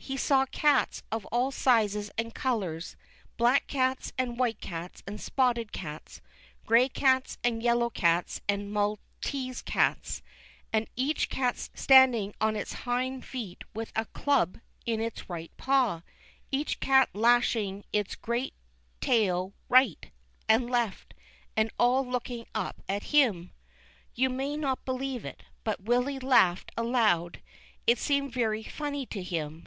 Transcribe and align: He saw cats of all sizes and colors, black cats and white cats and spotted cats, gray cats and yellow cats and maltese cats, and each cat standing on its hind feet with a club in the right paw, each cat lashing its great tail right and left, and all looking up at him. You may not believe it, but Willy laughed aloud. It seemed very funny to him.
He 0.00 0.16
saw 0.16 0.46
cats 0.46 1.02
of 1.12 1.24
all 1.26 1.50
sizes 1.50 2.10
and 2.16 2.34
colors, 2.34 2.96
black 3.36 3.66
cats 3.66 4.12
and 4.16 4.38
white 4.38 4.60
cats 4.60 5.02
and 5.06 5.20
spotted 5.20 5.70
cats, 5.70 6.20
gray 6.66 6.88
cats 6.88 7.36
and 7.44 7.62
yellow 7.62 7.90
cats 7.90 8.40
and 8.48 8.72
maltese 8.72 9.60
cats, 9.62 10.22
and 10.72 10.88
each 10.96 11.28
cat 11.28 11.58
standing 11.74 12.34
on 12.40 12.56
its 12.56 12.72
hind 12.84 13.24
feet 13.24 13.62
with 13.74 13.92
a 13.94 14.06
club 14.06 14.58
in 14.86 14.98
the 15.00 15.12
right 15.28 15.52
paw, 15.56 16.02
each 16.50 16.80
cat 16.80 17.10
lashing 17.12 17.84
its 17.92 18.14
great 18.16 18.54
tail 19.00 19.52
right 19.68 20.10
and 20.48 20.70
left, 20.70 21.12
and 21.56 21.70
all 21.78 22.04
looking 22.06 22.46
up 22.54 22.80
at 22.88 23.04
him. 23.14 23.52
You 24.14 24.30
may 24.30 24.56
not 24.56 24.84
believe 24.84 25.24
it, 25.24 25.44
but 25.64 25.82
Willy 25.84 26.18
laughed 26.18 26.72
aloud. 26.76 27.40
It 27.86 27.98
seemed 27.98 28.32
very 28.32 28.62
funny 28.62 29.04
to 29.06 29.22
him. 29.22 29.66